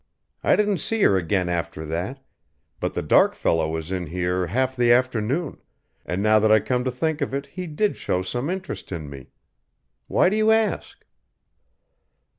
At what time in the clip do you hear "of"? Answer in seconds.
4.71-4.77, 7.21-7.35